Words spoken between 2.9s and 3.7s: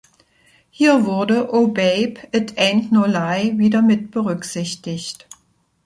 No Lie"